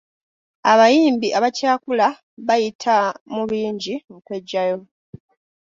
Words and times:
Abayimbi 0.71 1.27
abakyakula 1.37 2.07
bayita 2.47 2.97
mu 3.33 3.43
bingi 3.49 3.95
okweggyayo. 4.15 4.79